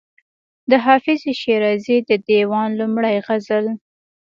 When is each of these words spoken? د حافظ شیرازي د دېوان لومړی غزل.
د 0.69 0.71
حافظ 0.85 1.21
شیرازي 1.41 1.97
د 2.09 2.11
دېوان 2.27 2.69
لومړی 2.79 3.15
غزل. 3.27 3.65